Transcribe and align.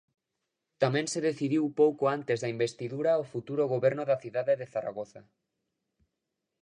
Tamén 0.81 1.05
se 1.13 1.25
decidiu 1.29 1.63
pouco 1.81 2.03
antes 2.17 2.37
da 2.43 2.51
investidura 2.55 3.21
o 3.23 3.29
futuro 3.33 3.63
goberno 3.73 4.03
da 4.09 4.19
cidade 4.23 4.53
de 4.59 4.69
Zaragoza. 4.73 5.21